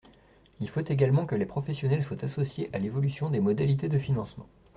[0.59, 4.47] Il faut également que les professionnels soient associés à l’évolution des modalités de financement.